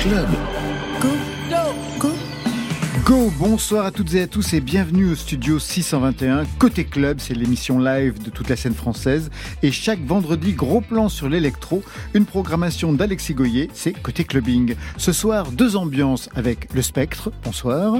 [0.00, 0.49] Club.
[3.10, 3.30] Go.
[3.40, 6.44] Bonsoir à toutes et à tous et bienvenue au studio 621.
[6.58, 9.30] Côté club, c'est l'émission live de toute la scène française.
[9.62, 11.82] Et chaque vendredi, gros plan sur l'électro,
[12.12, 14.74] une programmation d'Alexis Goyer, c'est Côté clubbing.
[14.98, 17.32] Ce soir, deux ambiances avec le spectre.
[17.44, 17.94] Bonsoir.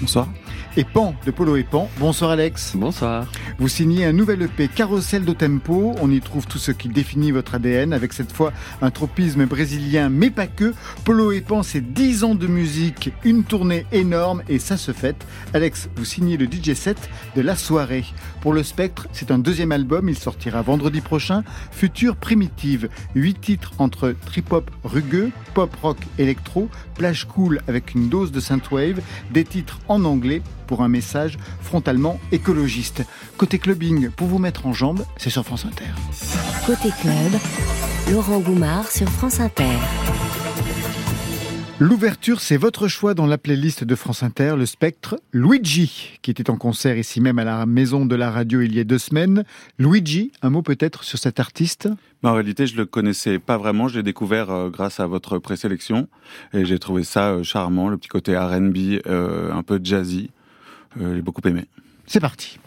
[0.00, 0.28] Bonsoir.
[0.76, 1.88] Et Pan de Polo et Pan.
[1.98, 2.76] Bonsoir Alex.
[2.76, 3.26] Bonsoir.
[3.58, 5.94] Vous signez un nouvel EP Carousel de Tempo.
[6.00, 10.08] On y trouve tout ce qui définit votre ADN avec cette fois un tropisme brésilien,
[10.08, 10.72] mais pas que.
[11.04, 15.26] Polo et Pan, c'est 10 ans de musique, une tournée énorme et ça se fête.
[15.54, 16.98] Alex, vous signez le DJ set
[17.34, 18.04] de la soirée.
[18.40, 20.08] Pour le Spectre, c'est un deuxième album.
[20.08, 21.42] Il sortira vendredi prochain.
[21.70, 22.88] Future Primitive.
[23.14, 29.00] 8 titres entre trip-hop rugueux, pop rock électro, plage cool avec une dose de synthwave,
[29.30, 33.02] des titres en anglais pour un message frontalement écologiste.
[33.36, 35.92] Côté clubbing, pour vous mettre en jambe, c'est sur France Inter.
[36.66, 37.40] Côté club,
[38.10, 39.78] Laurent Goumard sur France Inter.
[41.82, 46.48] L'ouverture, c'est votre choix dans la playlist de France Inter, le spectre Luigi, qui était
[46.48, 49.42] en concert ici même à la maison de la radio il y a deux semaines.
[49.80, 51.88] Luigi, un mot peut-être sur cet artiste?
[52.22, 53.88] Bah, En réalité, je le connaissais pas vraiment.
[53.88, 56.06] Je l'ai découvert euh, grâce à votre présélection
[56.54, 60.30] et j'ai trouvé ça euh, charmant, le petit côté R&B, euh, un peu jazzy.
[60.96, 61.64] j'ai beaucoup aimé.
[62.06, 62.60] C'est parti.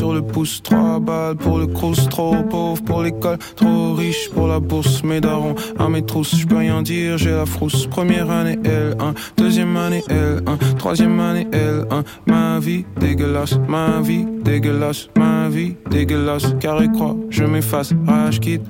[0.00, 4.46] Sur le pouce, 3 balles pour le crous, trop pauvre pour l'école, trop riche pour
[4.46, 8.30] la bourse, mes darons à mes trousses, je peux rien dire, j'ai la frousse, première
[8.30, 15.50] année L1, deuxième année L1, troisième année L1, ma vie dégueulasse, ma vie dégueulasse, ma
[15.50, 18.62] vie dégueulasse, carré croix, je m'efface, rage quitte.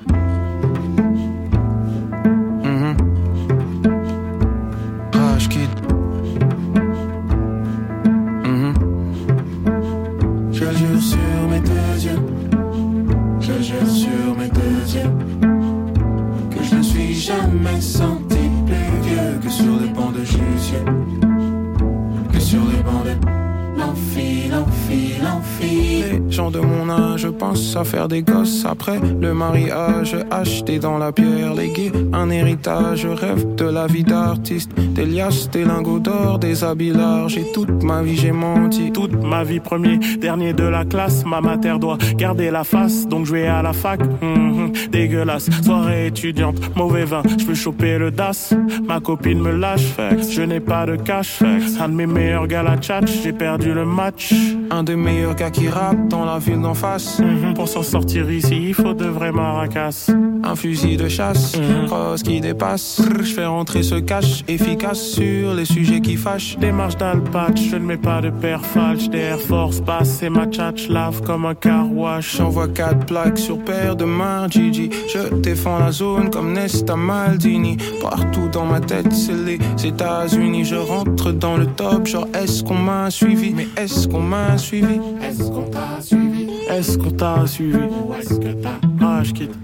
[27.50, 28.65] À faire des gosses.
[28.65, 34.71] Après le mariage, acheter dans la pierre léguer un héritage, rêve de la vie d'artiste,
[34.77, 37.37] des liasses, des lingots d'or, des habits larges.
[37.37, 38.93] Et toute ma vie j'ai menti.
[38.93, 43.27] Toute ma vie premier, dernier de la classe, ma mater doit garder la face, donc
[43.27, 48.10] je vais à la fac, hum, dégueulasse, soirée étudiante, mauvais vin, je peux choper le
[48.10, 48.55] DAS,
[48.87, 49.94] ma copine me lâche,
[50.31, 51.43] je n'ai pas de cash,
[51.81, 54.34] un de mes meilleurs gars la chat, j'ai perdu le match,
[54.71, 57.21] un des meilleurs gars qui rappe dans la ville d'en face,
[57.55, 60.11] pour s'en sortir ici, il faut de vrais maracas.
[60.43, 61.56] Un fusil de chasse,
[61.87, 63.03] cross qui dépasse.
[63.19, 66.56] Je fais rentrer ce cash efficace sur les sujets qui fâchent.
[66.59, 69.09] Démarche d'alpatch, je ne mets pas de père falche.
[69.11, 72.37] Des Air Force passe et ma tchatch lave comme un car wash.
[72.39, 74.91] J'envoie quatre plaques sur paire de mains, Gigi.
[75.09, 77.77] Je défends la zone comme Nesta Maldini.
[78.01, 80.65] Partout dans ma tête, c'est les États-Unis.
[80.65, 83.53] Je rentre dans le top, genre est-ce qu'on m'a suivi?
[83.55, 85.01] Mais est-ce qu'on m'a suivi?
[85.22, 86.30] Est-ce qu'on t'a suivi?
[86.73, 89.55] Est-ce qu'on t'a suivi Ou est-ce que t'as Ah, je quitte.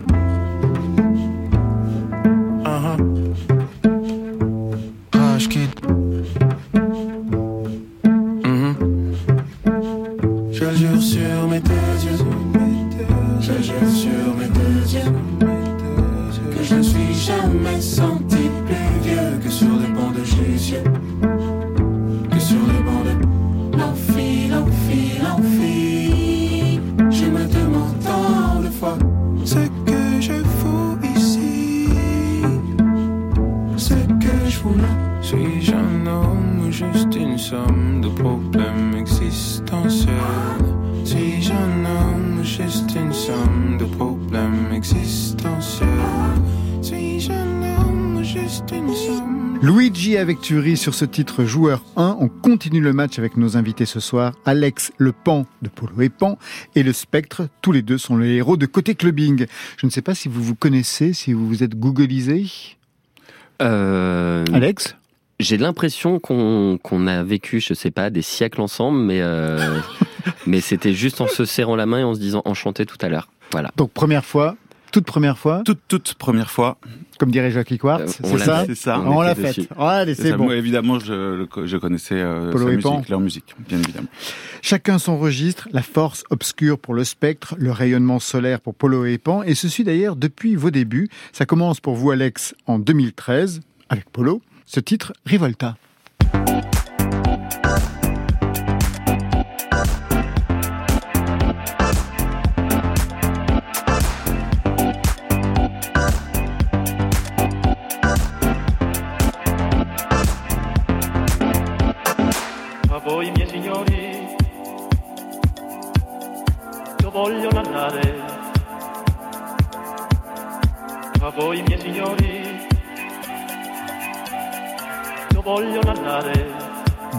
[2.64, 2.96] Ah, ah.
[5.12, 5.95] ah je quitte.
[50.14, 52.18] Avec Thury sur ce titre joueur 1.
[52.20, 54.34] On continue le match avec nos invités ce soir.
[54.44, 56.38] Alex Le Pan de Polo et Pan
[56.76, 57.48] et le Spectre.
[57.60, 59.46] Tous les deux sont les héros de Côté Clubbing.
[59.76, 62.46] Je ne sais pas si vous vous connaissez, si vous vous êtes googlisé.
[63.60, 64.94] Euh, Alex
[65.40, 69.80] J'ai l'impression qu'on a vécu, je sais pas, des siècles ensemble, mais euh,
[70.46, 73.08] mais c'était juste en se serrant la main et en se disant enchanté tout à
[73.08, 73.28] l'heure.
[73.50, 73.72] Voilà.
[73.76, 74.56] Donc première fois,
[74.96, 76.78] toute première fois, Toute, toute première fois.
[77.18, 78.66] comme dirait Jackie Quartz, Euh, c'est ça fait.
[78.68, 78.98] C'est ça.
[79.00, 79.56] On, On l'a faite.
[79.58, 79.68] dessus.
[79.78, 80.44] Allez, C'est bon.
[80.44, 82.92] Moi, évidemment, je, je connaissais euh, Polo sa et Pan.
[82.94, 84.08] musique, leur musique, bien évidemment.
[84.62, 89.18] Chacun son registre, la force obscure pour le spectre, le rayonnement solaire pour Polo et
[89.18, 91.08] Pan, et ceci d'ailleurs depuis vos débuts.
[91.32, 93.60] Ça commence pour vous Alex en 2013,
[93.90, 95.76] avec Polo, ce titre Rivolta.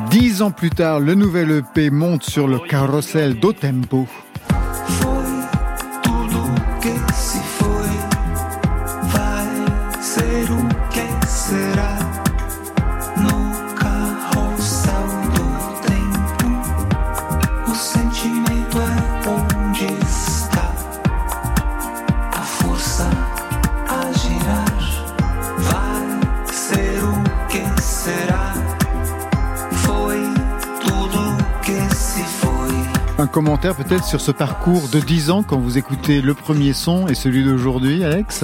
[0.10, 4.06] Dix ans plus tard, le nouvel EP monte sur le carrousel d'Otempo.
[33.38, 37.14] Commentaire peut-être sur ce parcours de 10 ans quand vous écoutez le premier son et
[37.14, 38.44] celui d'aujourd'hui, Alex?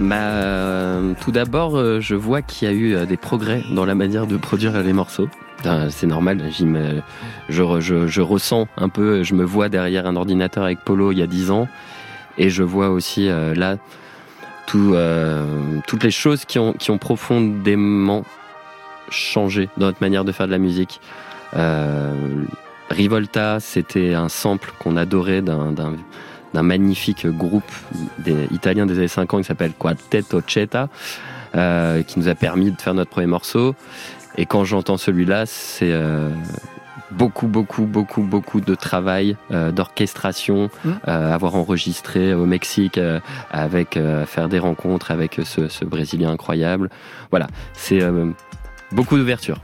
[0.00, 3.84] Bah, euh, tout d'abord, euh, je vois qu'il y a eu euh, des progrès dans
[3.84, 5.28] la manière de produire les morceaux.
[5.90, 7.00] C'est normal, je,
[7.50, 11.22] je, je ressens un peu, je me vois derrière un ordinateur avec Polo il y
[11.22, 11.68] a 10 ans,
[12.38, 13.76] et je vois aussi là
[14.66, 14.96] tout,
[15.86, 18.24] toutes les choses qui ont, qui ont profondément
[19.10, 21.02] changé dans notre manière de faire de la musique.
[22.90, 27.70] Rivolta, c'était un sample qu'on adorait d'un magnifique groupe
[28.18, 30.88] des Italiens des années 50 qui s'appelle Quartetto Ceta,
[31.54, 33.74] euh, qui nous a permis de faire notre premier morceau.
[34.36, 36.30] Et quand j'entends celui-là, c'est euh,
[37.10, 40.90] beaucoup, beaucoup, beaucoup, beaucoup de travail, euh, d'orchestration, Mm.
[41.08, 43.20] euh, avoir enregistré au Mexique, euh,
[43.50, 46.90] avec faire des rencontres avec ce, ce Brésilien incroyable.
[47.30, 48.00] Voilà, c'est
[48.92, 49.60] beaucoup d'ouverture.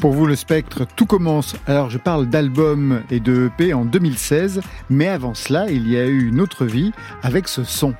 [0.00, 1.56] Pour vous, le spectre, tout commence.
[1.66, 6.06] Alors, je parle d'album et de EP en 2016, mais avant cela, il y a
[6.06, 6.92] eu une autre vie
[7.22, 7.94] avec ce son.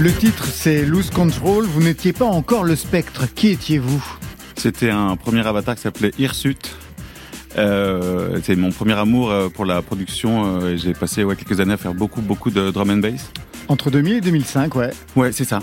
[0.00, 1.66] Le titre, c'est Lose Control.
[1.66, 3.26] Vous n'étiez pas encore le spectre.
[3.34, 4.02] Qui étiez-vous?
[4.56, 6.74] C'était un premier avatar qui s'appelait Hirsute.
[7.58, 10.60] Euh, c'est mon premier amour euh, pour la production.
[10.62, 13.30] euh, J'ai passé ouais, quelques années à faire beaucoup, beaucoup de drum and bass.
[13.68, 14.90] Entre 2000 et 2005, ouais.
[15.16, 15.58] Ouais, c'est ça.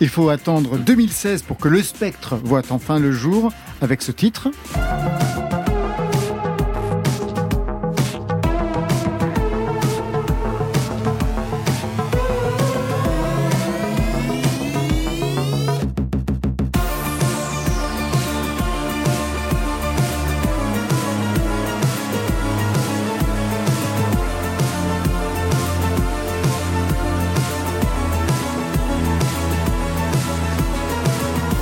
[0.00, 4.50] Il faut attendre 2016 pour que le spectre voit enfin le jour avec ce titre.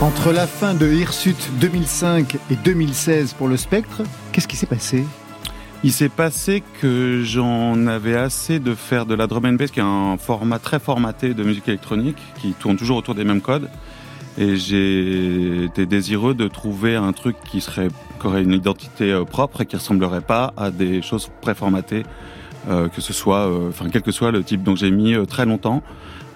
[0.07, 5.05] Entre la fin de Hirsute 2005 et 2016 pour le spectre, qu'est-ce qui s'est passé?
[5.83, 9.81] Il s'est passé que j'en avais assez de faire de la drum and bass, qui
[9.81, 13.69] est un format très formaté de musique électronique, qui tourne toujours autour des mêmes codes.
[14.39, 17.89] Et j'ai été désireux de trouver un truc qui serait,
[18.21, 22.05] qui aurait une identité euh, propre et qui ressemblerait pas à des choses préformatées,
[22.69, 24.63] euh, que ce soit, euh, enfin quel que soit le type.
[24.63, 25.83] Donc j'ai mis très longtemps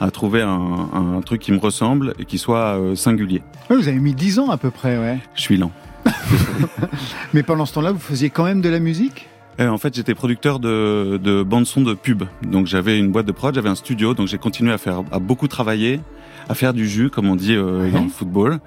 [0.00, 3.42] à trouver un, un truc qui me ressemble et qui soit euh, singulier.
[3.69, 5.19] Ouais, Vous avez mis 10 ans à peu près, ouais.
[5.35, 5.73] Je suis lent.
[7.35, 9.28] Mais pendant ce temps-là, vous faisiez quand même de la musique?
[9.61, 12.25] Euh, en fait, j'étais producteur de, de bande son de pub.
[12.42, 15.19] Donc j'avais une boîte de prod, j'avais un studio, donc j'ai continué à faire, à
[15.19, 16.00] beaucoup travailler,
[16.49, 18.59] à faire du jus, comme on dit euh, dans le football.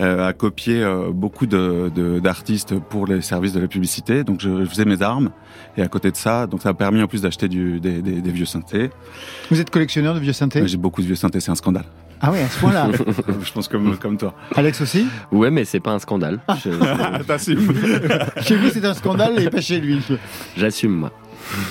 [0.00, 4.24] Euh, à copier euh, beaucoup de- de- d'artistes pour les services de la publicité.
[4.24, 5.30] Donc je, je faisais mes armes.
[5.76, 8.30] Et à côté de ça, donc ça m'a permis en plus d'acheter des, des- des
[8.30, 8.90] vieux synthés.
[9.50, 10.66] Vous êtes collectionneur de vieux synthés?
[10.66, 11.84] J'ai beaucoup de vieux synthés, c'est un scandale.
[12.24, 12.88] Ah oui, à ce point-là.
[13.42, 14.32] je pense comme, comme toi.
[14.54, 15.06] Alex aussi?
[15.32, 16.38] Ouais, mais c'est pas un scandale.
[16.64, 17.72] Je- T'assumes.
[18.42, 20.00] Chez lui, c'est un scandale et pas chez lui.
[20.56, 21.10] J'assume, moi.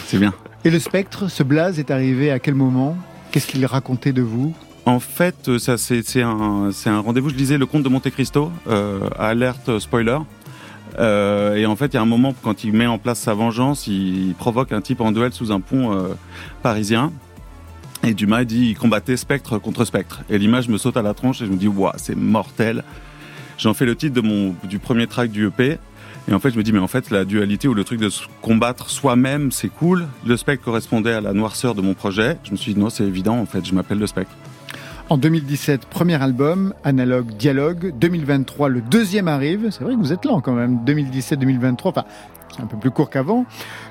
[0.06, 0.34] C'est bien.
[0.66, 2.98] Et le spectre, ce blaze est arrivé à quel moment?
[3.32, 4.54] Qu'est-ce qu'il racontait de vous?
[4.86, 7.30] En fait, euh, ça c'est un, rendez-vous.
[7.30, 10.18] Je lisais le conte de Monte Cristo, euh, alerte spoiler.
[11.00, 13.34] Euh, et en fait, il y a un moment quand il met en place sa
[13.34, 16.08] vengeance, il, provoque un type en duel sous un pont
[16.64, 17.12] parisien.
[18.04, 20.22] Et Dumas dit il combattait spectre contre spectre.
[20.30, 22.84] Et l'image me saute à la tronche et je me dis waouh, c'est mortel.
[23.60, 24.20] J'en fais le titre
[24.64, 25.78] du premier track du EP.
[26.28, 28.10] Et en fait, je me dis mais en fait la dualité ou le truc de
[28.10, 30.08] se combattre soi-même, c'est cool.
[30.26, 32.38] Le spectre correspondait à la noirceur de mon projet.
[32.44, 33.38] Je me suis dit non, c'est évident.
[33.38, 34.34] En fait, je m'appelle le spectre.
[35.12, 37.94] En 2017, premier album, Analogue Dialogue.
[38.00, 39.68] 2023, le deuxième arrive.
[39.70, 40.86] C'est vrai que vous êtes lent quand même.
[40.86, 42.06] 2017-2023, enfin,
[42.56, 43.46] c'est un peu plus court qu'avant.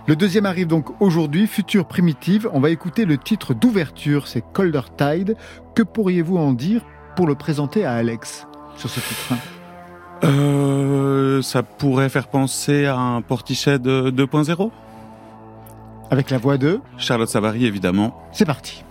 [0.07, 2.49] Le deuxième arrive donc aujourd'hui, Future Primitive.
[2.55, 5.37] On va écouter le titre d'ouverture, c'est Colder Tide.
[5.75, 6.81] Que pourriez-vous en dire
[7.17, 8.47] pour le présenter à Alex
[8.77, 9.35] sur ce titre
[10.25, 14.71] Euh, ça pourrait faire penser à un portichet de 2.0
[16.11, 18.27] Avec la voix de Charlotte Savary, évidemment.
[18.33, 18.85] C'est parti.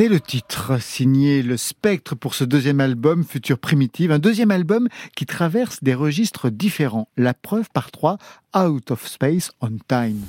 [0.00, 4.88] C'est le titre signé Le Spectre pour ce deuxième album Future Primitive, un deuxième album
[5.14, 7.06] qui traverse des registres différents.
[7.18, 8.16] La preuve par trois,
[8.56, 10.22] Out of Space on Time.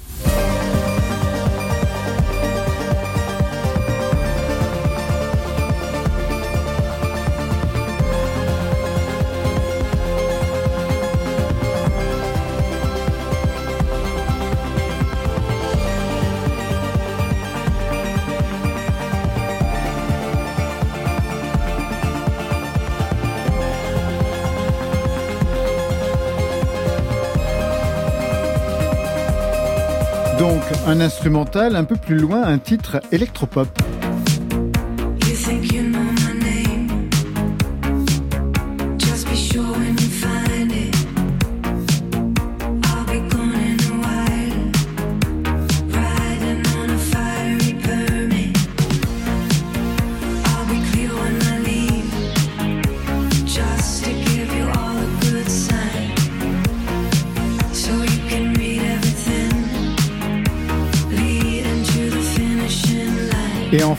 [30.42, 33.68] Donc un instrumental, un peu plus loin, un titre électropop.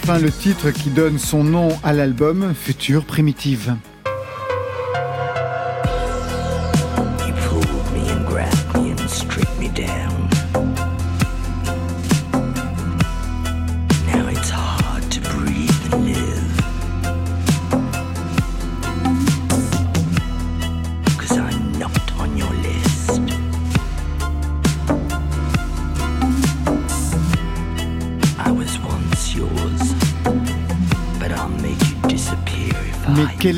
[0.02, 3.76] Enfin le titre qui donne son nom à l'album, Future Primitive.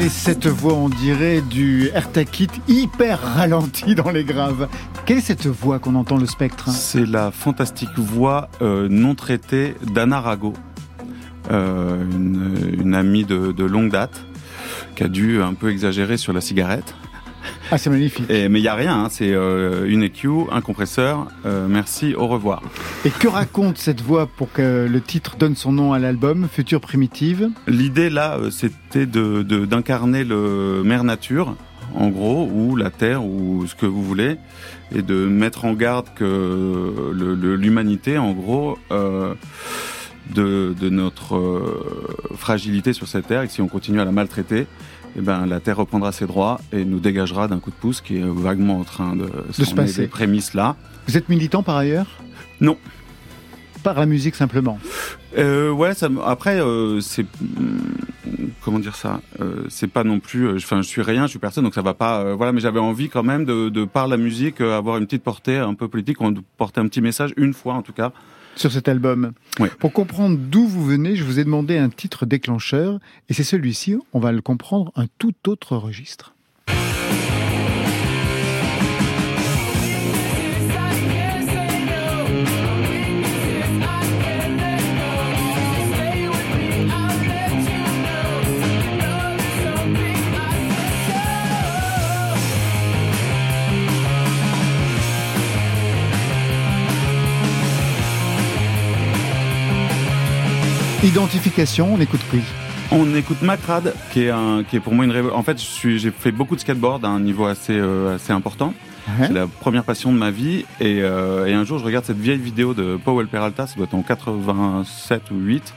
[0.08, 4.68] Cette voix, on dirait, du Ertakit hyper ralenti dans les graves
[5.06, 6.68] Quelle est cette voix qu'on entend le spectre?
[6.68, 10.52] C'est la fantastique voix euh, non traitée d'Anna Rago,
[11.50, 14.24] euh, une, amie de longue date,
[14.94, 16.94] qui a dû un peu exagérer sur la cigarette.
[17.70, 18.29] Ah, c'est magnifique.
[18.31, 21.27] Et, mais il y a rien, hein, c'est euh, une EQ, un compresseur.
[21.46, 22.62] euh, merci, au revoir.
[23.05, 26.81] Et que raconte cette voix pour que le titre donne son nom à l'album, Future
[26.81, 27.48] Primitive?
[27.66, 31.57] L'idée là, euh, c'était de de- d'incarner le mère nature,
[31.94, 34.37] en gros, ou la terre, ou ce que vous voulez,
[34.94, 37.12] et de mettre en garde que
[37.57, 39.35] l'humanité, en gros, euh,
[40.35, 41.40] de, de notre
[42.37, 44.66] fragilité sur cette terre, et que si on continue à la maltraiter,
[45.16, 48.18] eh ben, la terre reprendra ses droits et nous dégagera d'un coup de pouce qui
[48.18, 50.03] est vaguement en train de, se passer.
[50.03, 50.77] des prémices là.
[51.07, 52.07] Vous êtes militant par ailleurs?
[52.61, 52.77] Non.
[53.83, 54.79] Par la musique simplement.
[55.37, 57.27] Euh, ouais, ça, après, euh, c'est
[57.59, 57.81] hum,
[58.62, 59.20] comment dire ça?
[59.40, 60.57] Euh, C'est pas non plus.
[60.57, 62.35] Enfin, je suis rien, je suis personne, donc ça va pas.
[62.35, 65.59] voilà, mais j'avais envie quand même de, de par la musique avoir une petite portée
[65.59, 68.12] un peu politique, on porter un petit message une fois en tout cas.
[68.57, 69.33] Sur cet album.
[69.59, 69.69] Oui.
[69.79, 73.97] Pour comprendre d'où vous venez, je vous ai demandé un titre déclencheur, et c'est celui-ci,
[74.12, 76.35] on va le comprendre, un tout autre registre.
[101.05, 102.38] Identification, on écoute qui
[102.90, 106.11] On écoute Macrad, qui est un, qui est pour moi une révo- En fait, j'ai
[106.11, 108.73] fait beaucoup de skateboard à un niveau assez, euh, assez important.
[109.07, 109.27] Ouais.
[109.27, 110.64] C'est la première passion de ma vie.
[110.81, 113.85] Et, euh, et un jour, je regarde cette vieille vidéo de Powell Peralta, ça doit
[113.85, 115.75] être en 87 ou 8.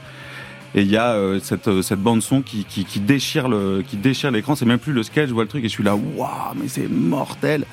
[0.74, 3.98] Et il y a euh, cette, cette bande son qui, qui, qui déchire le, qui
[3.98, 4.56] déchire l'écran.
[4.56, 6.68] C'est même plus le sketch, je vois le truc et je suis là, waouh, mais
[6.68, 7.66] c'est mortel.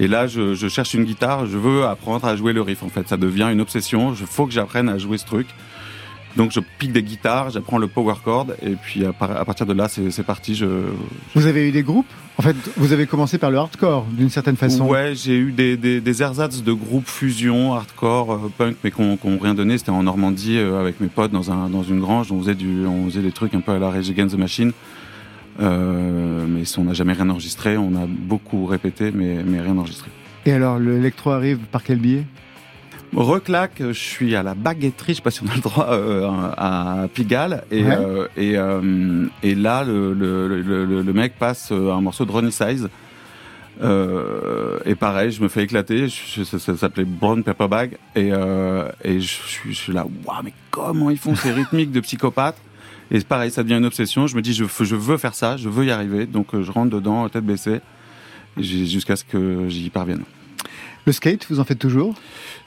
[0.00, 1.46] Et là, je, je cherche une guitare.
[1.46, 2.82] Je veux apprendre à jouer le riff.
[2.82, 4.12] En fait, ça devient une obsession.
[4.18, 5.46] Il faut que j'apprenne à jouer ce truc.
[6.36, 9.66] Donc, je pique des guitares, j'apprends le power chord, et puis à, par- à partir
[9.66, 10.54] de là, c'est parti.
[10.54, 10.66] Je,
[11.34, 12.06] Vous avez eu des groupes?
[12.36, 14.86] En fait, vous avez commencé par le hardcore, d'une certaine façon.
[14.86, 19.02] Ouais, j'ai eu des, des, des ersatz de groupes fusion, hardcore, euh, punk, mais qui
[19.02, 19.78] n'ont rien donné.
[19.78, 22.30] C'était en Normandie euh, avec mes potes dans, un, dans une grange.
[22.30, 24.70] On faisait, du, on faisait des trucs un peu à la Rage Against the Machine.
[25.60, 27.76] Euh, mais on n'a jamais rien enregistré.
[27.76, 30.08] On a beaucoup répété, mais, mais rien enregistré.
[30.46, 32.24] Et alors, l'électro arrive par quel biais?
[33.14, 36.28] Reclac, je suis à la baguetterie, je sais pas si on a le droit, euh,
[36.56, 37.64] à Pigalle.
[37.70, 37.96] Et, Ouais.
[37.96, 42.32] euh, et, euh, et là, le, le, le, le- le mec passe un morceau de
[42.32, 42.88] Ronnie Size.
[43.80, 46.08] Euh, et pareil, je me fais éclater.
[46.08, 47.96] Je- ça ça s'appelait Brown Pepper Bag.
[48.16, 51.92] Et, euh, et je, suis- je suis là, waouh, mais comment ils font ces rythmiques
[51.92, 52.60] de psychopathes
[53.10, 54.26] Et pareil, ça devient une obsession.
[54.26, 56.26] Je me dis, je, veux- je veux faire ça, je veux y arriver.
[56.26, 57.80] Donc je rentre dedans, tête baissée,
[58.58, 60.24] jusqu'à ce que j'y parvienne.
[61.08, 62.14] Le skate, vous en faites toujours?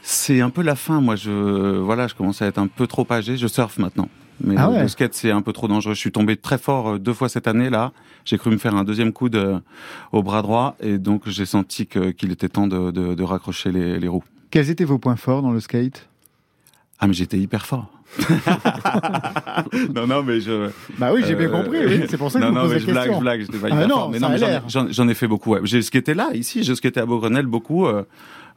[0.01, 0.99] C'est un peu la fin.
[0.99, 3.37] Moi, je voilà, je commence à être un peu trop âgé.
[3.37, 4.09] Je surfe maintenant.
[4.43, 4.81] Mais Ah le- ouais.
[4.81, 5.93] le skate, c'est un peu trop dangereux.
[5.93, 7.91] Je suis tombé très fort euh, deux fois cette année, là.
[8.25, 9.61] J'ai cru me faire un deuxième coup de,
[10.11, 13.71] au bras droit, et donc j'ai senti que- qu'il était temps de, de, de raccrocher
[13.71, 14.23] les, les roues.
[14.49, 16.07] Quels étaient vos points forts dans le skate?
[16.97, 17.91] Ah, mais j'étais hyper fort.
[19.95, 20.69] non, non, mais je.
[20.97, 22.01] Bah oui, j'ai bien Euh, compris, oui.
[22.09, 23.15] C'est pour ça que non, je vous non, pose mais la je blague, question.
[23.15, 24.09] je blague, j'étais pas Ah hyper non, fort.
[24.11, 25.51] Mais non, a mais j'en ai- fait beaucoup.
[25.53, 25.59] Ouais.
[25.63, 27.85] J'ai skaté là, ici, j'ai skaté à Beaugrenelle beaucoup.
[27.87, 28.03] euh,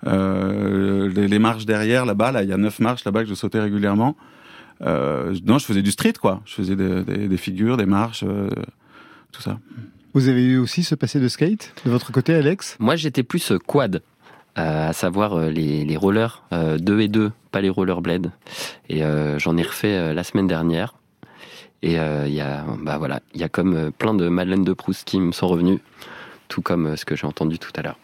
[0.06, 3.34] euh, les, les marches derrière, là-bas, là, il y a neuf marches là-bas que je
[3.34, 4.16] sautais régulièrement.
[4.82, 6.40] Euh, non, je faisais du street, quoi.
[6.44, 8.48] Je faisais des, des- des figures, des marches, euh,
[9.32, 9.58] tout ça.
[10.12, 12.76] Vous avez eu aussi ce passé de skate de votre côté, Alex?
[12.80, 14.00] Moi, j'étais plus quad, euh,
[14.56, 18.30] à savoir euh, les, les rollers 2 et 2, pas les rollerblades.
[18.88, 20.94] Et euh, j'en ai refait euh, la semaine dernière.
[21.82, 24.64] Et euh, il y a, bah voilà, il y a comme euh, plein de Madeleine
[24.64, 25.80] de Proust qui me sont revenus,
[26.48, 27.98] tout comme euh, ce que j'ai entendu tout à l'heure.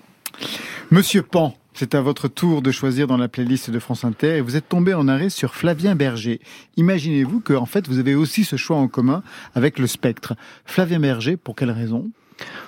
[0.91, 4.41] Monsieur Pan, c'est à votre tour de choisir dans la playlist de France Inter et
[4.43, 6.41] vous êtes tombé en arrêt sur Flavien Berger.
[6.77, 9.23] Imaginez-vous que en fait vous avez aussi ce choix en commun
[9.55, 10.35] avec le Spectre.
[10.67, 12.11] Flavien Berger, pour quelle raison?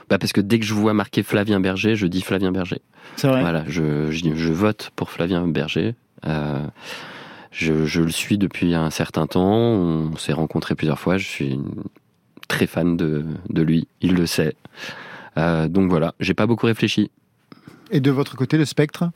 [0.08, 2.80] Bah parce que dès que je vois marqué Flavien Berger, je dis Flavien Berger.
[3.16, 3.40] C'est vrai.
[3.40, 5.94] Voilà, je, je, je vote pour Flavien Berger.
[6.26, 6.66] Euh,
[7.50, 9.42] je, je le suis depuis un certain temps.
[9.42, 11.18] On s'est rencontrés plusieurs fois.
[11.18, 11.58] Je suis
[12.48, 13.88] très fan de, de lui.
[14.00, 14.54] Il le sait.
[15.38, 17.10] Euh, donc voilà, j'ai pas beaucoup réfléchi.
[17.90, 19.10] Et de votre côté, le Spectre?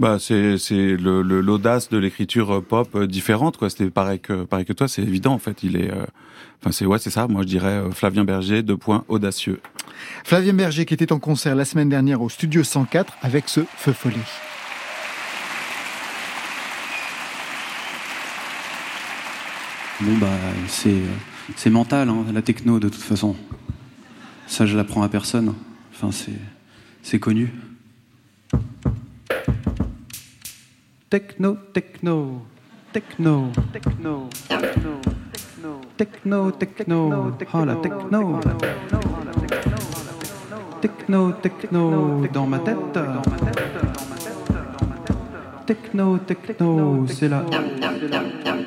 [0.00, 3.68] Bah, c'est c'est le le- l'audace de l'écriture euh, pop euh, différente, quoi.
[3.68, 5.62] C'était pareil que pareil que toi, c'est évident en fait.
[5.62, 6.06] Il est, euh,
[6.62, 7.28] enfin c'est ouais, c'est ça.
[7.28, 9.60] Moi, je dirais euh, Flavien Berger, deux points audacieux.
[10.24, 13.92] Flavien Berger qui était en concert la semaine dernière au Studio 104 avec ce Feu
[13.92, 14.16] Follet.
[20.00, 20.28] Bon bah
[20.66, 21.02] c'est
[21.56, 23.36] c'est mental hein, la techno de toute façon.
[24.46, 25.54] Ça je l'apprends à personne.
[25.92, 26.32] Enfin c'est
[27.02, 27.52] c'est connu.
[31.10, 32.42] Techno, techno,
[32.92, 34.28] techno, techno,
[35.96, 38.40] techno, techno, techno, oh la techno,
[40.80, 42.78] techno, techno, dans ma tête,
[45.66, 47.44] techno, techno, c'est la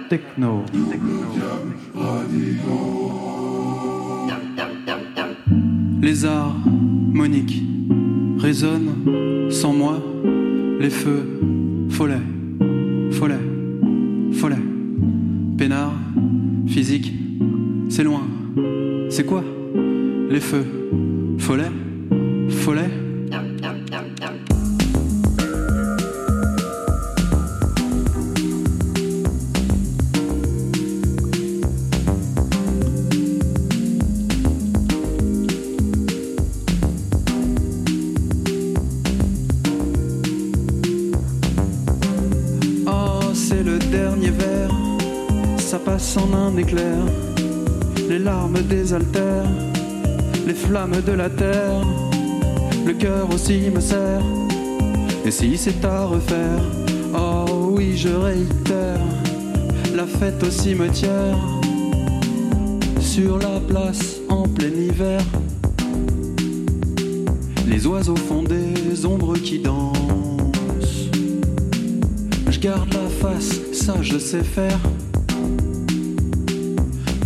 [0.10, 0.66] techno.
[6.02, 7.64] Les arts, Monique,
[8.38, 10.02] résonnent sans moi,
[10.82, 11.40] les feux,
[11.94, 12.16] follet,
[13.12, 13.40] follet,
[14.34, 14.58] follet,
[15.58, 15.94] peinard,
[16.68, 17.14] physique,
[17.88, 18.24] c'est loin,
[19.10, 19.44] c'est quoi?
[20.28, 20.66] Les feux,
[21.38, 21.72] follet,
[22.50, 22.90] follet.
[46.18, 46.98] En un éclair.
[48.10, 49.50] Les larmes désaltèrent,
[50.46, 51.82] les flammes de la terre.
[52.86, 54.22] Le cœur aussi me serre,
[55.26, 56.62] et si c'est à refaire,
[57.16, 59.00] oh oui, je réitère.
[59.96, 61.38] La fête au cimetière,
[63.00, 65.22] sur la place en plein hiver.
[67.68, 71.10] Les oiseaux font des ombres qui dansent.
[72.50, 74.80] Je garde la face, ça je sais faire.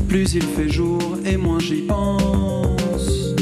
[0.07, 3.35] Plus il fait jour et moins j'y pense.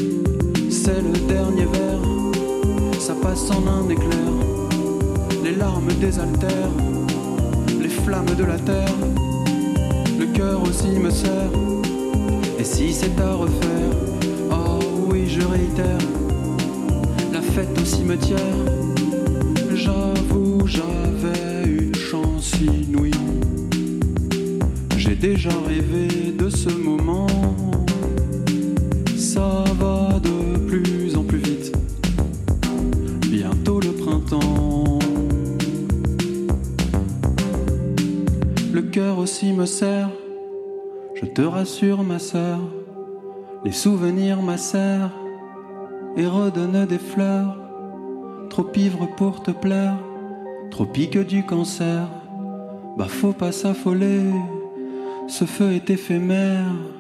[0.70, 4.32] C'est le dernier verre, ça passe en un éclair.
[5.44, 6.76] Les larmes désaltèrent,
[7.82, 8.96] les flammes de la terre.
[10.20, 11.52] Le cœur aussi me serre.
[12.60, 13.96] Et si c'est à refaire,
[14.52, 16.08] oh oui, je réitère.
[17.32, 18.40] La fête au cimetière.
[19.74, 23.15] J'avoue, j'avais une chance inouïe.
[25.20, 27.28] Déjà rêvé de ce moment.
[29.18, 31.76] Ça va de plus en plus vite.
[33.32, 35.00] Bientôt le printemps.
[38.72, 40.10] Le cœur aussi me serre.
[41.16, 42.60] Je te rassure, ma sœur.
[43.64, 45.12] Les souvenirs m'acèrent
[46.18, 47.58] et redonnent des fleurs.
[48.50, 49.98] Trop ivre pour te plaire,
[50.70, 52.08] trop pique du cancer.
[52.98, 54.22] Bah faut pas s'affoler,
[55.28, 56.95] ce feu est éphémère.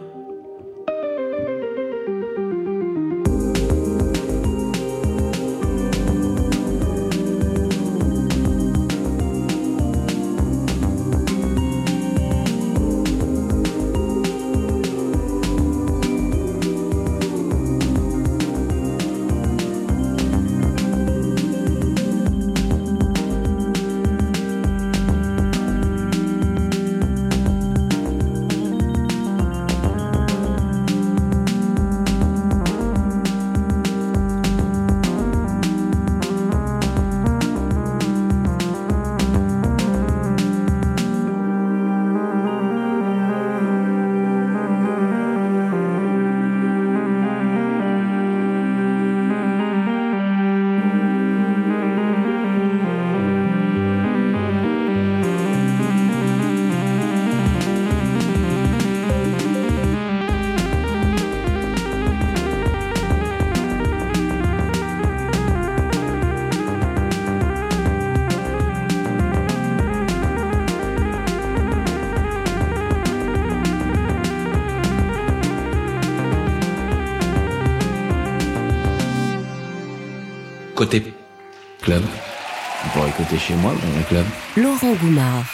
[83.45, 84.25] Chez moi dans club.
[84.57, 85.45] Laurent Goumard.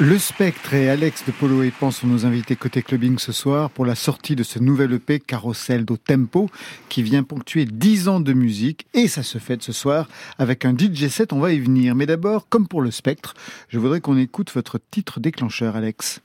[0.00, 3.70] Le Spectre et Alex de Polo et Pan sont nos invités côté clubbing ce soir
[3.70, 6.50] pour la sortie de ce nouvel EP Carousel do Tempo
[6.88, 10.76] qui vient ponctuer 10 ans de musique et ça se fête ce soir avec un
[10.76, 11.94] DJ set, on va y venir.
[11.94, 13.34] Mais d'abord, comme pour le Spectre,
[13.68, 16.20] je voudrais qu'on écoute votre titre déclencheur Alex.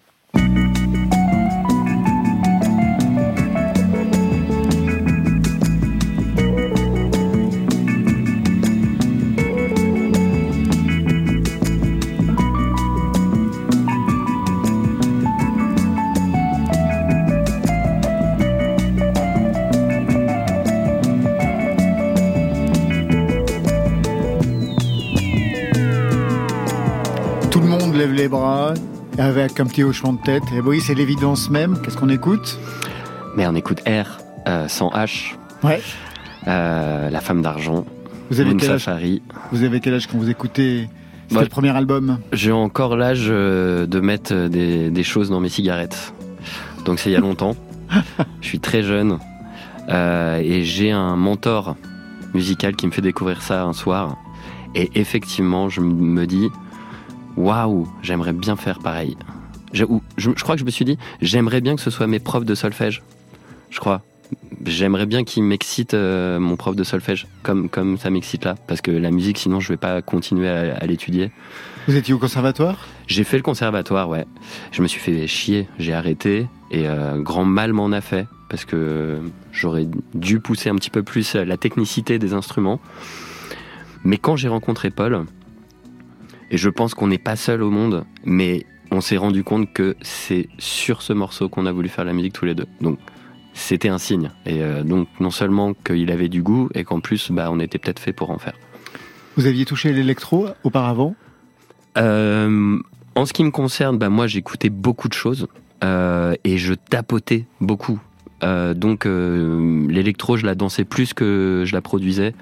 [28.03, 28.73] Lève les bras
[29.17, 30.43] avec un petit hochement de tête.
[30.53, 31.81] Et oui, c'est l'évidence même.
[31.81, 32.59] Qu'est-ce qu'on écoute?
[33.37, 35.35] Mais on écoute R, euh, sans H.
[35.63, 35.81] Ouais.
[36.49, 37.85] Euh, la femme d'argent.
[38.29, 39.21] Vous avez Moon quel âge Safari.
[39.53, 40.89] Vous avez quel âge quand vous écoutez
[41.29, 42.17] C'était le premier album?
[42.33, 46.13] J'ai encore l'âge euh, de mettre des, des choses dans mes cigarettes.
[46.83, 47.55] Donc c'est il y a longtemps.
[48.41, 49.17] Je suis très jeune.
[49.87, 51.77] Euh, et j'ai un mentor
[52.33, 54.17] musical qui me fait découvrir ça un soir.
[54.75, 56.49] Et effectivement, je me dis,
[57.37, 59.17] waouh, j'aimerais bien faire pareil.
[59.73, 62.07] Je, ou- je, je crois que je me suis dit, j'aimerais bien que ce soit
[62.07, 63.01] mes profs de solfège.
[63.69, 64.01] Je crois.
[64.65, 68.55] J'aimerais bien qu'il m'excite euh, mon prof de solfège, comme, comme ça m'excite là.
[68.67, 71.31] Parce que la musique, sinon, je vais pas continuer à- à l'étudier.
[71.87, 72.87] Vous étiez au conservatoire?
[73.07, 74.25] J'ai fait le conservatoire, ouais.
[74.71, 78.63] Je me suis fait chier, j'ai arrêté et euh, grand mal m'en a fait parce
[78.65, 79.19] que
[79.51, 82.79] j'aurais dû pousser un petit peu plus la technicité des instruments.
[84.03, 85.25] Mais quand j'ai rencontré Paul,
[86.53, 89.95] et je pense qu'on n'est pas seul au monde, mais on s'est rendu compte que
[90.03, 92.67] c'est sur ce morceau qu'on a voulu faire la musique tous les deux.
[92.79, 92.99] Donc
[93.53, 94.29] c'était un signe.
[94.45, 97.79] Et euh, donc non seulement qu'il avait du goût et qu'en plus bah, on était
[97.79, 98.53] peut-être fait pour en faire.
[99.35, 101.15] Vous aviez touché l'électro auparavant?
[101.97, 102.77] Euh,
[103.15, 105.47] en ce qui me concerne, bah, moi j'écoutais beaucoup de choses
[105.83, 107.99] euh, et je tapotais beaucoup.
[108.75, 112.35] Donc l'électro, je la dansais plus que je la produisais,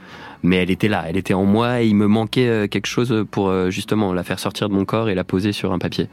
[0.43, 3.25] mais elle était là, elle était en moi et il me manquait euh, quelque chose
[3.29, 6.07] pour euh, justement la faire sortir de mon corps et la poser sur un papier.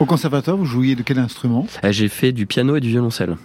[0.00, 1.66] Au conservatoire, vous jouiez de quel instrument?
[1.84, 3.36] Euh, J'ai fait du piano et du violoncelle.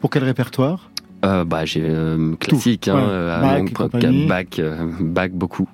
[0.00, 0.90] Pour quel répertoire?
[1.24, 3.00] Euh, bah, j'ai euh, classique, hein, ouais.
[3.94, 4.26] euh.
[4.28, 5.66] Bach, euh, Bach beaucoup.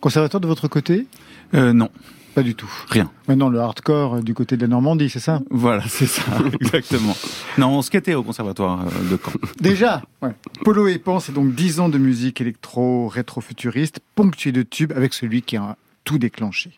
[0.00, 1.06] Conservatoire de votre côté?
[1.54, 1.88] Euh, non,
[2.34, 2.70] Pas du tout.
[2.88, 3.10] rien.
[3.28, 6.22] Maintenant, le hardcore euh, du côté de la Normandie, c'est ça Voilà, c'est ça,
[6.60, 7.16] exactement.
[7.58, 9.32] Non, on skatait au conservatoire euh, de Caen.
[9.60, 10.32] Déjà ouais.
[10.64, 15.14] Polo et Pan, c'est donc 10 ans de musique électro, rétro-futuriste, ponctué de tubes avec
[15.14, 16.72] celui qui a tout déclenché.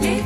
[0.00, 0.22] Les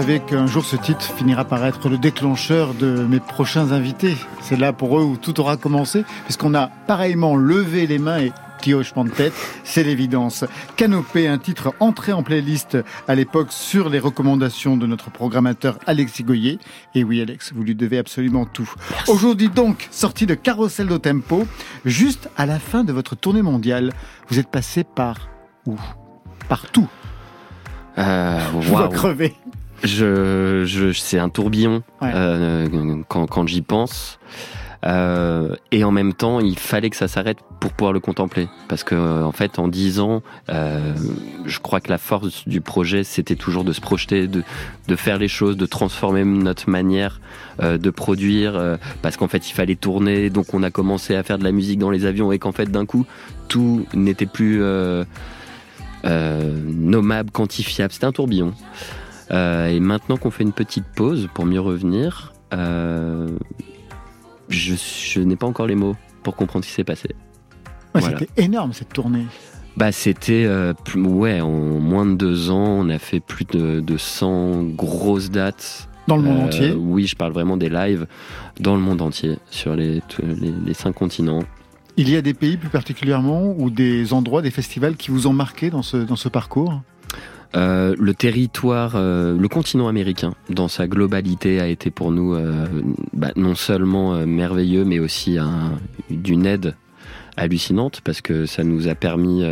[0.00, 4.16] savez qu'un jour ce titre finira par être le déclencheur de mes prochains invités.
[4.40, 8.32] C'est là pour eux où tout aura commencé, puisqu'on a pareillement levé les mains et
[8.58, 10.44] petit hochement de tête, c'est l'évidence.
[10.74, 12.76] Canopé, un titre entré en playlist
[13.06, 16.58] à l'époque sur les recommandations de notre programmateur Alexis Goyer.
[16.96, 18.68] Et oui Alex, vous lui devez absolument tout.
[19.06, 21.46] Aujourd'hui donc, sorti de Carousel do Tempo,
[21.84, 23.92] juste à la fin de votre tournée mondiale,
[24.28, 25.28] vous êtes passé par
[25.66, 25.76] où?
[26.48, 26.88] Partout.
[27.96, 28.90] Euh, Je vois waouh.
[28.90, 29.34] crever.
[29.84, 32.10] Je, je, c'est un tourbillon Ouais.
[32.14, 34.18] euh, quand, quand j'y pense.
[34.86, 38.48] Euh, et en même temps, il fallait que ça s'arrête pour pouvoir le contempler.
[38.68, 40.92] Parce que, euh, en fait, en dix ans, euh,
[41.46, 44.42] je crois que la force du projet, c'était toujours de se projeter, de,
[44.88, 47.20] de faire les choses, de transformer notre manière
[47.62, 48.56] euh, de produire.
[48.56, 50.28] euh, parce qu'en fait, il fallait tourner.
[50.28, 52.70] Donc, on a commencé à faire de la musique dans les avions et qu'en fait,
[52.70, 53.06] d'un coup,
[53.48, 55.04] tout n'était plus euh,
[56.04, 57.90] euh, nommable, quantifiable.
[57.94, 58.52] C'était un tourbillon.
[59.30, 63.28] Euh, et maintenant qu'on fait une petite pause pour mieux revenir, euh,
[64.48, 67.08] je, je n'ai pas encore les mots pour comprendre ce qui s'est passé.
[67.94, 68.18] Ouais, Voilà.
[68.18, 69.26] C'était énorme cette tournée.
[69.76, 73.96] Bah, c'était, euh, ouais, en moins de deux ans, on a fait plus de, de
[73.96, 75.88] 100 grosses dates.
[76.06, 78.06] Dans le monde Euh, entier Oui, je parle vraiment des lives
[78.60, 81.42] dans le monde entier, sur les, les, les cinq continents.
[81.96, 85.32] Il y a des pays plus particulièrement ou des endroits, des festivals qui vous ont
[85.32, 86.82] marqué dans ce, dans ce parcours?
[87.56, 92.66] Euh, le territoire, euh, le continent américain, dans sa globalité, a été pour nous euh,
[93.12, 95.78] bah, non seulement merveilleux, mais aussi un-
[96.10, 96.74] d'une aide
[97.36, 99.42] hallucinante, parce que ça nous a permis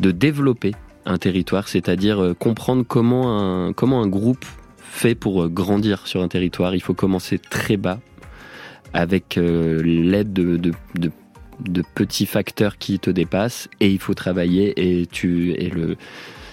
[0.00, 4.44] de développer un territoire, c'est-à-dire comprendre comment un, comment un groupe
[4.78, 6.74] fait pour grandir sur un territoire.
[6.74, 8.00] Il faut commencer très bas,
[8.92, 11.12] avec l'aide de, de, de-
[11.60, 15.96] de petits facteurs qui te dépassent et il faut travailler et tu et le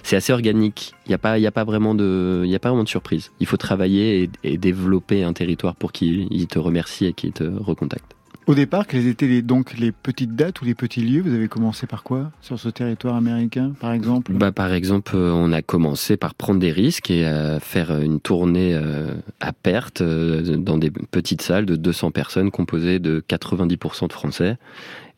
[0.04, 0.94] c'est assez organique.
[1.06, 2.84] Il n'y a pas il y a pas vraiment de il y a pas vraiment
[2.84, 3.32] de surprise.
[3.40, 7.32] Il faut travailler et, et développer un territoire pour qu'il il te remercie et qu'il
[7.32, 8.14] te recontacte.
[8.46, 11.22] Au départ, quelles étaient les, donc les petites dates ou les petits lieux?
[11.22, 14.34] Vous avez commencé par quoi sur ce territoire américain, par exemple?
[14.34, 18.20] Bah, par exemple, euh, on a commencé par prendre des risques et à faire une
[18.20, 24.08] tournée euh, à perte euh, dans des petites salles de 200 personnes composées de 90%
[24.08, 24.58] de Français.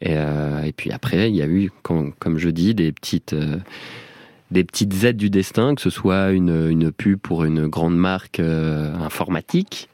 [0.01, 3.57] Et, euh, et puis après, il y a eu, comme, je dis, des petites, euh,
[4.51, 8.41] des petites aides du destin, que ce soit une, une pub pour une grande marque
[8.41, 9.89] euh, informatique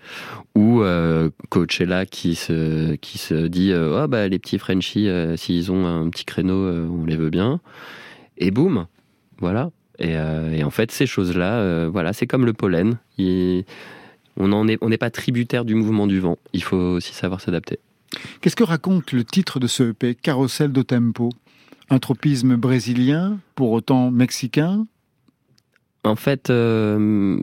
[0.55, 5.73] ou euh, Coachella qui se, qui se dit euh, oh, bah, les petits Frenchies, s'ils
[5.73, 7.61] ont un petit créneau, on les veut bien.
[8.37, 8.87] Et boum,
[9.39, 9.71] voilà.
[9.99, 12.99] Et, en fait, ces choses-là, voilà, c'est comme le pollen.
[14.37, 16.39] On en est, on n'est pas tributaire du mouvement du vent.
[16.53, 17.79] Il faut aussi savoir s'adapter.
[18.41, 21.31] Qu'est-ce que raconte le titre de ce EP, Carrousel do Tempo
[21.93, 24.87] Un tropisme brésilien, pour autant mexicain?
[26.05, 27.39] En fait, euh,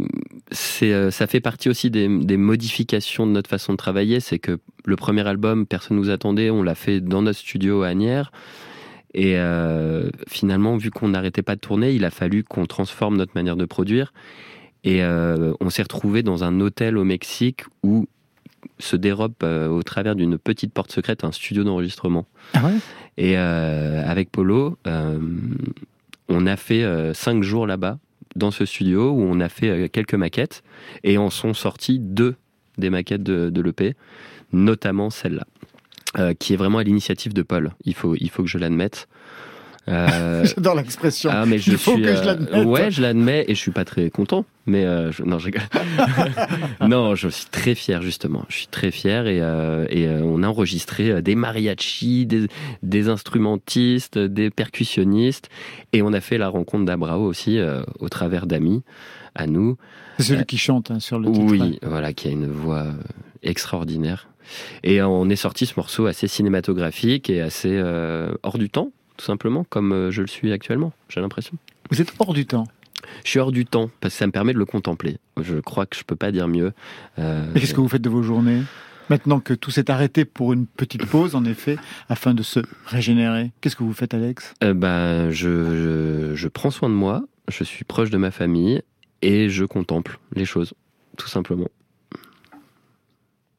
[0.82, 4.20] euh, ça fait partie aussi des, modifications de notre façon de travailler.
[4.20, 7.90] C'est que le premier album, personne nous attendait, on l'a fait dans notre studio à
[7.90, 8.32] Agnières.
[9.14, 13.34] Et euh, finalement, vu qu'on n'arrêtait pas de tourner, il a fallu qu'on transforme notre
[13.36, 14.14] manière de produire.
[14.84, 18.08] Et on s'est retrouvé dans un hôtel au Mexique où
[18.80, 22.26] se dérobe euh, au travers d'une petite porte secrète un studio d'enregistrement.
[22.54, 22.78] Ah ouais?
[23.18, 25.20] Et euh, avec Polo, euh,
[26.30, 28.00] on a fait cinq jours là-bas,
[28.36, 30.64] dans ce studio, où on a fait quelques maquettes,
[31.04, 32.36] et en sont sorties deux
[32.78, 33.96] des maquettes de, de l'EP,
[34.54, 35.46] notamment celle-là,
[36.18, 37.74] euh, qui est vraiment à l'initiative de Paul.
[37.86, 39.08] Il faut, il faut que je l'admette.
[39.90, 41.30] Euh, J'adore l'expression.
[41.34, 42.66] ah mais je Il faut suis, que je euh, l'admette.
[42.66, 44.46] ouais, je l'admets et je suis pas très content.
[44.66, 45.62] Mais euh, je, non, je rigole.
[46.88, 48.46] non, je suis très fier justement.
[48.50, 52.48] Je suis très fier et, et on a enregistré des mariachis, des,
[52.84, 55.50] des instrumentistes, des percussionnistes
[55.92, 57.60] et on a fait la rencontre d'Abrao aussi
[58.00, 58.84] au travers d'amis
[59.36, 59.78] à nous.
[60.20, 61.46] C'est celui qui chante hein, sur le titre.
[61.48, 62.86] Oui, voilà, qui a une voix
[63.42, 64.28] extraordinaire.
[64.84, 69.26] Et on est sorti ce morceau assez cinématographique et assez euh, hors du temps, tout
[69.26, 71.58] simplement, comme euh, je le suis actuellement, j'ai l'impression.
[71.92, 72.64] Vous êtes hors du temps.
[73.26, 75.18] Je suis hors du temps parce que ça me permet de le contempler.
[75.42, 76.72] Je crois que je peux pas dire mieux.
[77.18, 78.62] Euh, Et qu'est-ce que vous faites de vos journées?
[79.10, 81.78] Maintenant que tout s'est arrêté pour une petite pause, en effet,
[82.08, 84.54] afin de se régénérer, qu'est-ce que vous faites, Alex?
[84.64, 88.82] Euh, bah, je, je, je prends soin de moi, je suis proche de ma famille
[89.22, 90.74] et je contemple les choses,
[91.18, 91.68] tout simplement.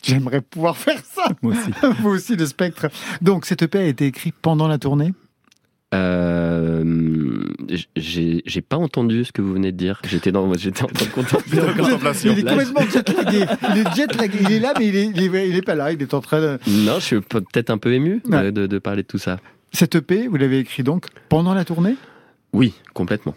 [0.03, 1.25] J'aimerais pouvoir faire ça.
[1.43, 1.71] Moi aussi.
[2.01, 2.87] vous aussi, le spectre.
[3.21, 5.13] Donc, cette EP a été écrite pendant la tournée?
[5.95, 7.45] Euh,
[7.97, 10.01] j'ai pas entendu ce que vous venez de dire.
[10.07, 11.43] J'étais dans, j'étais en train de contempler.
[11.53, 13.45] Il est Là, complètement jet-lagué.
[13.75, 14.39] Il est jet-lagué.
[14.43, 15.93] Il est là, mais il est, il, est, il est pas là.
[15.93, 16.59] Il est en train de...
[16.69, 19.39] Non, je suis peut-être un peu ému de- de parler de tout ça.
[19.73, 21.97] Cette EP, vous l'avez écrit donc pendant la tournée?
[22.53, 23.35] Oui, complètement.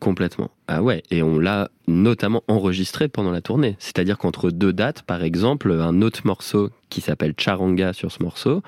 [0.00, 0.50] Complètement.
[0.68, 3.76] Ah ouais, et on l'a notamment enregistré pendant la tournée.
[3.78, 8.62] C'est-à-dire qu'entre deux dates, par exemple, un autre morceau qui s'appelle Charanga sur ce morceau,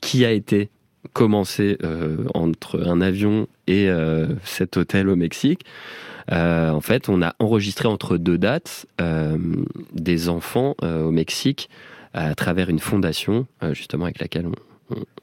[0.00, 0.70] qui a été
[1.12, 5.64] commencé euh, entre un avion et euh, cet hôtel au Mexique.
[6.32, 8.86] Euh, en fait, on a enregistré entre deux dates
[9.92, 11.68] des enfants au Mexique
[12.14, 14.46] à travers une fondation, justement avec laquelle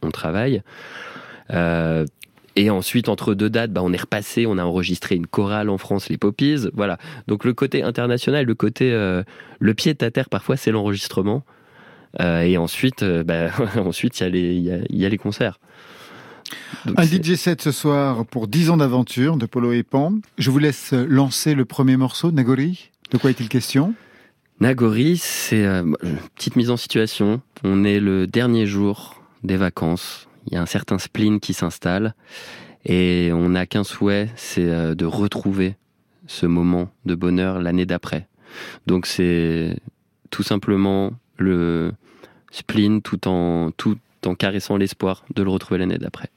[0.01, 0.61] on, travaille.
[2.57, 5.77] Et ensuite, entre deux dates, bah, on est repassé, on a enregistré une chorale en
[5.77, 6.67] France, les Poppies.
[6.73, 6.97] Voilà.
[7.27, 11.43] Donc le côté international, le côté le pied à terre, parfois, c'est l'enregistrement.
[12.19, 15.57] Et ensuite, bah, ensuite il y a les concerts.
[16.85, 20.13] Donc, Un DJ set ce soir pour 10 ans d'aventure de Polo et Pan.
[20.37, 22.89] Je vous laisse lancer le premier morceau, Nagori.
[23.11, 23.93] De quoi est-il question?
[24.61, 27.41] Nagori, c'est euh, une petite mise en situation.
[27.63, 30.27] On est le dernier jour des vacances.
[30.47, 32.15] Il y a un certain spleen qui s'installe
[32.85, 35.75] et on n'a qu'un souhait, c'est euh, de retrouver
[36.27, 38.27] ce moment de bonheur l'année d'après.
[38.87, 39.75] Donc c'est
[40.29, 41.91] tout simplement le
[42.51, 46.29] spleen tout en tout en caressant l'espoir de le retrouver l'année d'après.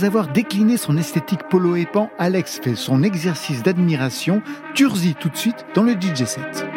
[0.00, 4.40] Après avoir décliné son esthétique polo-épan, Alex fait son exercice d'admiration,
[4.72, 6.69] Turzi tout de suite dans le DJ set.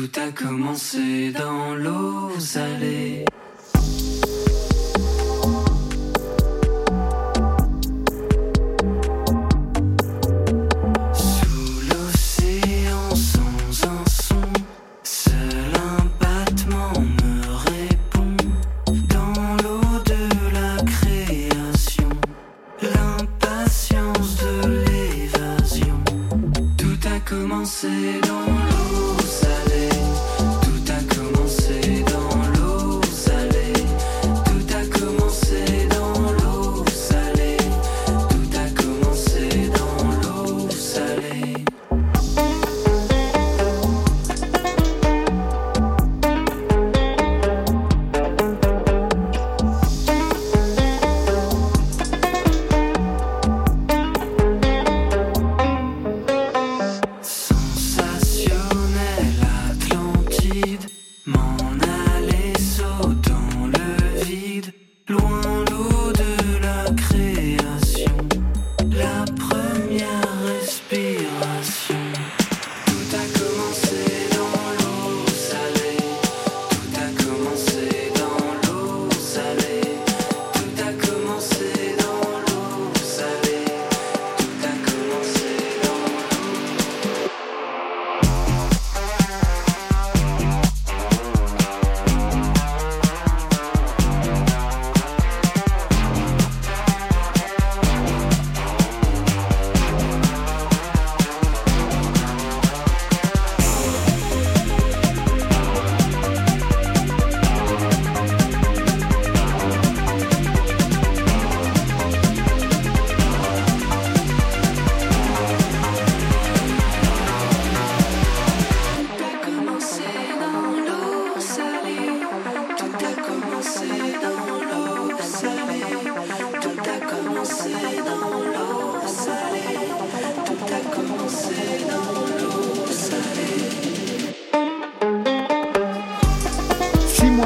[0.00, 1.09] tout a commencé.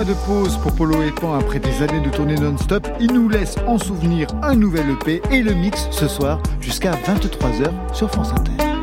[0.07, 2.87] De pause pour Polo et Pan après des années de tournée non-stop.
[3.01, 7.71] Il nous laisse en souvenir un nouvel EP et le mix ce soir jusqu'à 23h
[7.95, 8.74] sur France Inter.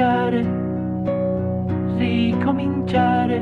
[0.00, 0.42] dimenticare,
[1.98, 3.36] ricominciare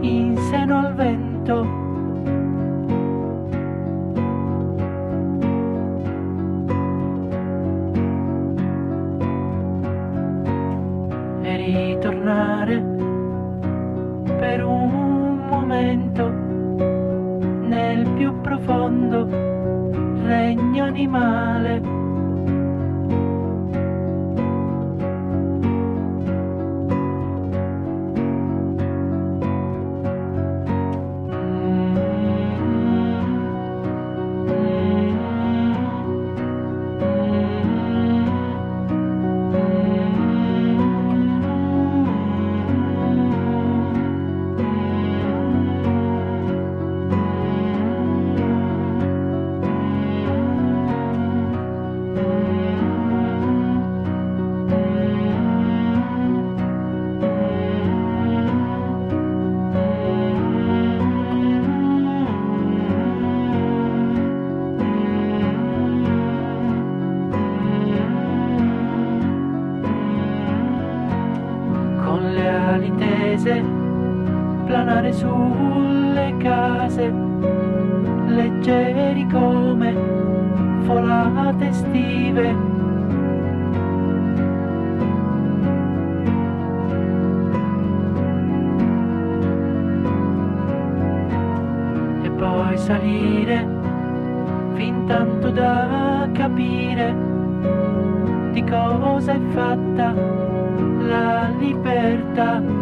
[0.00, 1.81] in seno al vento.
[102.34, 102.81] boca.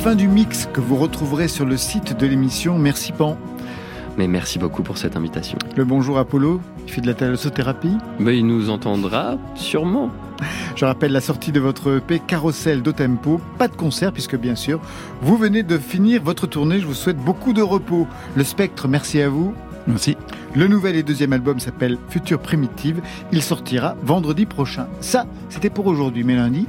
[0.00, 2.78] Fin du mix que vous retrouverez sur le site de l'émission.
[2.78, 3.36] Merci Pan.
[4.16, 5.58] Mais merci beaucoup pour cette invitation.
[5.76, 7.98] Le bonjour Apollo, il fait de la thalassothérapie.
[8.18, 10.10] Mais il nous entendra sûrement.
[10.74, 13.42] Je rappelle la sortie de votre EP Carousel de Tempo.
[13.58, 14.80] Pas de concert puisque bien sûr,
[15.20, 16.78] vous venez de finir votre tournée.
[16.78, 18.08] Je vous souhaite beaucoup de repos.
[18.36, 19.52] Le Spectre, merci à vous.
[19.86, 20.16] Merci.
[20.54, 23.02] Le nouvel et deuxième album s'appelle Future Primitive.
[23.32, 24.86] Il sortira vendredi prochain.
[25.02, 26.24] Ça, c'était pour aujourd'hui.
[26.24, 26.66] Mais lundi,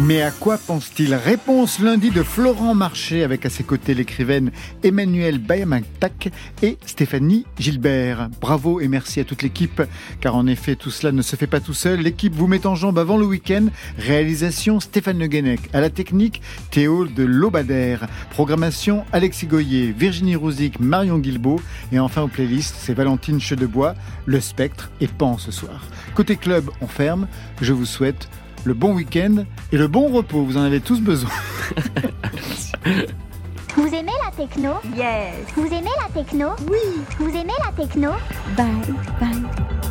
[0.00, 4.52] Mais à quoi pense-t-il Réponse lundi de Florent Marché avec à ses côtés l'écrivaine
[4.84, 6.30] Emmanuelle Bayamantak
[6.62, 8.30] et Stéphanie Gilbert.
[8.40, 9.82] Bravo et merci à toute l'équipe
[10.20, 11.98] car en effet tout cela ne se fait pas tout seul.
[11.98, 13.66] L'équipe vous met en jambe avant le week-end.
[13.98, 15.68] Réalisation Stéphane Le Guenec.
[15.72, 18.06] À la technique Théo de Lobadère.
[18.30, 23.96] Programmation Alexis Goyer, Virginie Rouzic, Marion Guilbeault et enfin aux playlists c'est Valentine Chedebois,
[24.26, 25.82] Le Spectre et Pan ce soir.
[26.14, 27.26] Côté club on ferme.
[27.60, 28.28] Je vous souhaite
[28.64, 30.42] le bon week-end et le bon repos.
[30.44, 31.30] Vous en avez tous besoin.
[33.76, 34.72] Vous aimez la techno?
[34.96, 35.34] Yes.
[35.54, 36.48] Vous aimez la techno?
[36.70, 37.02] Oui.
[37.18, 38.10] Vous aimez la techno?
[38.56, 38.66] Bye
[39.20, 39.87] bye.